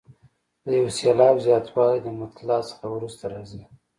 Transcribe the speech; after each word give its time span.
د 0.67 0.67
یو 0.79 0.87
سېلاب 0.97 1.35
زیاتوالی 1.45 1.97
د 2.03 2.07
مطلع 2.19 2.59
څخه 2.69 2.85
وروسته 2.95 3.23
راځي. 3.33 3.61